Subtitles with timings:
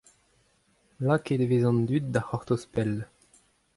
[1.05, 2.95] Lakaet e vez an dud da c'hortoz pell.